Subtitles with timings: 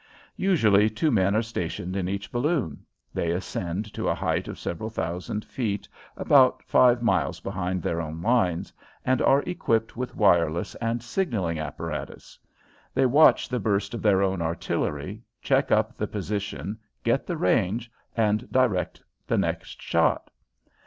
[0.37, 2.83] Usually two men are stationed in each balloon.
[3.13, 8.19] They ascend to a height of several thousand feet about five miles behind their own
[8.19, 8.73] lines
[9.05, 12.39] and are equipped with wireless and signaling apparatus.
[12.95, 17.91] They watch the burst of their own artillery, check up the position, get the range,
[18.17, 20.31] and direct the next shot.